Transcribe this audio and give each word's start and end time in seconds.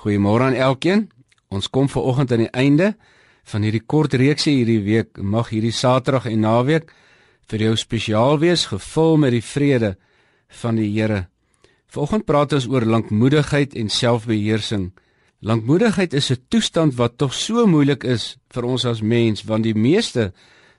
Goeiemôre 0.00 0.46
aan 0.48 0.56
elkeen. 0.56 1.10
Ons 1.52 1.68
kom 1.68 1.88
ver 1.92 2.06
oggend 2.08 2.30
aan 2.32 2.46
die 2.46 2.54
einde 2.56 2.94
van 3.52 3.64
hierdie 3.66 3.82
kort 3.84 4.14
reeksie 4.16 4.54
hierdie 4.56 4.80
week. 4.80 5.18
Mag 5.20 5.50
hierdie 5.52 5.74
Saterdag 5.76 6.30
en 6.30 6.40
naweek 6.40 6.88
vir 7.52 7.64
jou 7.66 7.74
spesiaal 7.76 8.38
wees, 8.40 8.64
gevul 8.70 9.18
met 9.20 9.34
die 9.34 9.44
vrede 9.44 9.98
van 10.62 10.78
die 10.80 10.88
Here. 10.88 11.26
Vanoggend 11.92 12.24
praat 12.24 12.54
ons 12.56 12.68
oor 12.70 12.86
lankmoedigheid 12.86 13.76
en 13.76 13.92
selfbeheersing. 13.92 14.90
Lankmoedigheid 15.44 16.14
is 16.16 16.30
'n 16.30 16.44
toestand 16.48 16.96
wat 16.96 17.18
tog 17.18 17.34
so 17.34 17.66
moeilik 17.66 18.04
is 18.04 18.38
vir 18.54 18.64
ons 18.64 18.84
as 18.84 19.02
mens, 19.02 19.44
want 19.44 19.64
die 19.64 19.74
meeste 19.74 20.32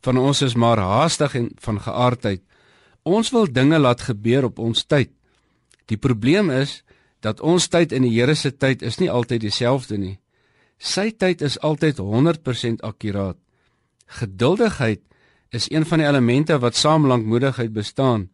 van 0.00 0.18
ons 0.18 0.42
is 0.42 0.54
maar 0.54 0.78
haastig 0.78 1.34
en 1.34 1.50
van 1.58 1.80
geaardheid. 1.80 2.42
Ons 3.02 3.30
wil 3.30 3.52
dinge 3.52 3.78
laat 3.78 4.00
gebeur 4.00 4.44
op 4.44 4.58
ons 4.58 4.84
tyd. 4.84 5.10
Die 5.86 5.96
probleem 5.96 6.50
is 6.50 6.84
dat 7.20 7.40
ons 7.40 7.68
tyd 7.68 7.92
in 7.92 8.02
die 8.02 8.14
Here 8.14 8.34
se 8.34 8.50
tyd 8.50 8.82
is 8.82 8.98
nie 8.98 9.10
altyd 9.10 9.40
dieselfde 9.40 9.98
nie. 9.98 10.18
Sy 10.78 11.10
tyd 11.10 11.42
is 11.42 11.58
altyd 11.58 11.98
100% 11.98 12.84
akkuraat. 12.86 13.38
Geduldigheid 14.06 15.02
is 15.50 15.66
een 15.70 15.86
van 15.86 15.98
die 15.98 16.06
elemente 16.06 16.58
wat 16.58 16.76
saam 16.76 17.06
lankmoedigheid 17.06 17.72
bestaan. 17.72 18.28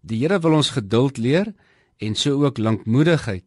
Die 0.00 0.20
Here 0.20 0.38
wil 0.40 0.58
ons 0.60 0.74
geduld 0.76 1.18
leer 1.18 1.54
en 1.98 2.14
so 2.14 2.44
ook 2.44 2.58
lankmoedigheid. 2.58 3.44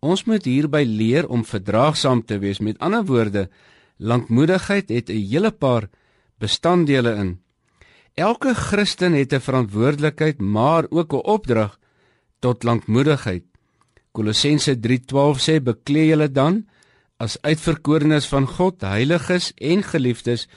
Ons 0.00 0.24
moet 0.24 0.44
hierby 0.48 0.82
leer 0.88 1.28
om 1.28 1.44
verdraagsaam 1.44 2.24
te 2.24 2.38
wees. 2.40 2.60
Met 2.64 2.78
ander 2.80 3.04
woorde, 3.04 3.50
lankmoedigheid 3.98 4.88
het 4.88 5.10
'n 5.10 5.26
hele 5.28 5.50
paar 5.50 5.90
bestanddele 6.38 7.14
in. 7.14 7.40
Elke 8.14 8.54
Christen 8.54 9.12
het 9.12 9.32
'n 9.32 9.40
verantwoordelikheid, 9.40 10.40
maar 10.40 10.86
ook 10.88 11.12
'n 11.12 11.24
opdrag 11.24 11.78
tot 12.38 12.62
lankmoedigheid. 12.62 13.44
Kolossense 14.12 14.74
3:12 14.74 15.38
sê 15.38 15.60
beklee 15.62 16.10
julle 16.10 16.28
dan 16.28 16.66
as 17.18 17.38
uitverkorenes 17.42 18.26
van 18.26 18.46
God, 18.46 18.80
heiliges 18.82 19.52
en 19.56 19.82
geliefdes 19.82 20.48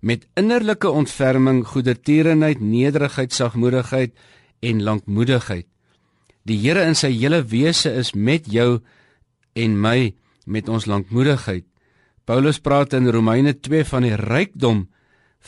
met 0.00 0.26
innerlike 0.34 0.90
ontferming, 0.90 1.64
goedertierenheid, 1.66 2.60
nederigheid, 2.60 3.32
sagmoedigheid 3.32 4.12
en 4.60 4.82
lankmoedigheid. 4.82 5.66
Die 6.44 6.58
Here 6.58 6.84
in 6.88 6.96
sy 6.96 7.12
hele 7.12 7.42
wese 7.44 7.92
is 7.92 8.12
met 8.14 8.48
jou 8.50 8.80
en 9.54 9.80
my 9.80 10.14
met 10.46 10.68
ons 10.68 10.86
lankmoedigheid. 10.86 11.64
Paulus 12.24 12.60
praat 12.60 12.92
in 12.96 13.08
Romeine 13.10 13.54
2 13.60 13.84
van 13.84 14.02
die 14.02 14.16
rykdom 14.16 14.88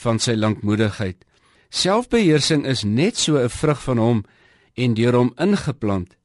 van 0.04 0.18
sy 0.18 0.36
lankmoedigheid. 0.36 1.24
Selfbeheersing 1.72 2.66
is 2.68 2.84
net 2.84 3.16
so 3.16 3.36
'n 3.38 3.48
vrug 3.48 3.82
van 3.82 3.98
hom 3.98 4.24
en 4.74 4.94
deur 4.94 5.16
hom 5.16 5.32
ingeplant. 5.38 6.16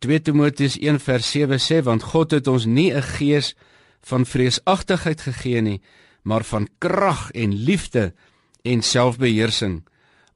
2 0.00 0.20
Timoteus 0.24 0.78
1 0.80 0.98
vers 1.04 1.30
7 1.30 1.58
sê 1.60 1.82
want 1.84 2.02
God 2.12 2.32
het 2.32 2.48
ons 2.48 2.64
nie 2.64 2.90
'n 2.92 3.02
gees 3.02 3.54
van 4.00 4.24
vreesagtigheid 4.24 5.20
gegee 5.20 5.60
nie, 5.60 5.80
maar 6.22 6.44
van 6.44 6.68
krag 6.78 7.30
en 7.30 7.52
liefde 7.52 8.14
en 8.62 8.82
selfbeheersing. 8.82 9.84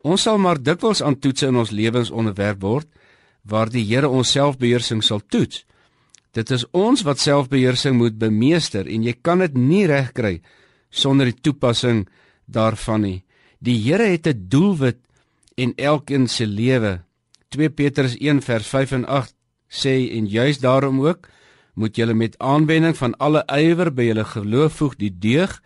Ons 0.03 0.23
sal 0.23 0.39
maar 0.39 0.62
dikwels 0.62 1.03
aan 1.03 1.19
toetse 1.19 1.47
in 1.47 1.56
ons 1.56 1.71
lewens 1.71 2.11
onderwerp 2.11 2.61
word 2.61 2.89
waar 3.43 3.71
die 3.71 3.84
Here 3.84 4.09
ons 4.09 4.31
selfbeheersing 4.31 5.03
sal 5.03 5.21
toets. 5.29 5.65
Dit 6.33 6.51
is 6.51 6.65
ons 6.73 7.03
wat 7.03 7.19
selfbeheersing 7.19 7.97
moet 7.97 8.19
bemeester 8.19 8.87
en 8.87 9.03
jy 9.03 9.15
kan 9.23 9.39
dit 9.39 9.55
nie 9.56 9.87
regkry 9.87 10.41
sonder 10.91 11.27
die 11.27 11.41
toepassing 11.41 12.09
daarvan 12.47 13.01
nie. 13.01 13.25
Die 13.61 13.78
Here 13.78 14.05
het 14.05 14.27
'n 14.27 14.49
doelwit 14.49 14.99
in 15.56 15.73
elkeen 15.77 16.28
se 16.28 16.47
lewe. 16.47 17.03
2 17.49 17.71
Petrus 17.71 18.17
1 18.21 18.43
vers 18.43 18.67
5 18.67 18.93
en 18.93 19.05
8 19.06 19.34
sê 19.75 19.94
en 20.17 20.28
juis 20.30 20.61
daarom 20.62 21.00
ook 21.03 21.28
moet 21.75 21.97
julle 21.97 22.14
met 22.14 22.39
aanwending 22.39 22.94
van 22.97 23.17
alle 23.19 23.42
ywer 23.50 23.91
by 23.91 24.06
julle 24.11 24.25
geloof 24.25 24.78
voeg 24.78 24.94
die 25.00 25.11
deug 25.11 25.58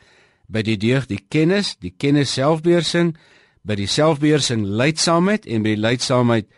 by 0.48 0.62
die 0.64 0.78
deug 0.80 1.06
die 1.06 1.20
kennis 1.28 1.76
die 1.84 1.92
kennis 1.92 2.32
selfbeheersing 2.38 3.12
by 3.68 3.76
die 3.76 3.88
selfbeheersing 3.90 4.64
leidsaamheid 4.64 5.46
en 5.46 5.64
by 5.64 5.74
die 5.74 5.82
leidsaamheid 5.82 6.48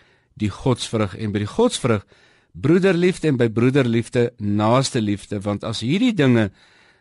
die 0.41 0.50
godsvrug. 0.52 1.16
En 1.19 1.34
by 1.34 1.44
die 1.44 1.50
godsvrug 1.50 2.06
broederliefde 2.50 3.30
en 3.30 3.38
by 3.41 3.48
broederliefde 3.54 4.30
naaste 4.38 5.02
liefde. 5.02 5.41
Want 5.44 5.64
as 5.66 5.82
hierdie 5.86 6.14
dinge 6.16 6.50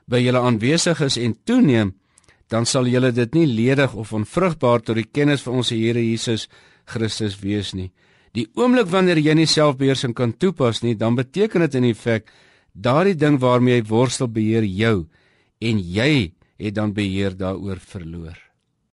by 0.09 0.21
julle 0.21 0.41
aanwesig 0.45 1.01
is 1.05 1.17
en 1.21 1.37
toeneem 1.45 1.95
dan 2.49 2.65
sal 2.65 2.87
julle 2.89 3.11
dit 3.13 3.35
nie 3.37 3.45
ledig 3.45 3.93
of 3.93 4.13
onvrugbaar 4.17 4.81
tot 4.81 4.97
die 4.97 5.05
kennis 5.05 5.43
van 5.45 5.61
ons 5.61 5.69
Here 5.69 6.01
Jesus 6.01 6.47
Christus 6.89 7.37
wees 7.43 7.75
nie 7.77 7.91
Die 8.37 8.47
oomblik 8.55 8.89
wanneer 8.91 9.17
jy 9.17 9.33
nie 9.37 9.49
selfbeheersing 9.49 10.13
kan 10.17 10.35
toepas 10.37 10.83
nie, 10.83 10.95
dan 10.95 11.15
beteken 11.17 11.65
dit 11.65 11.75
in 11.75 11.95
feite 11.95 12.31
daardie 12.73 13.17
ding 13.17 13.39
waarmee 13.41 13.79
jy 13.79 13.87
worstel 13.89 14.29
beheer 14.29 14.63
jou 14.63 15.07
en 15.59 15.79
jy 15.79 16.33
het 16.59 16.75
dan 16.75 16.93
beheer 16.93 17.35
daaroor 17.35 17.79
verloor. 17.79 18.48